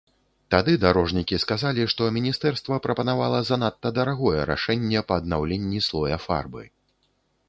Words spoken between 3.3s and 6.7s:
занадта дарагое рашэнне па аднаўленні слоя фарбы.